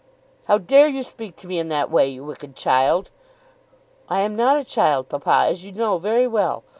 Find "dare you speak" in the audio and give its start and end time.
0.57-1.35